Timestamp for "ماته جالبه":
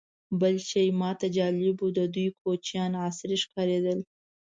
1.01-1.83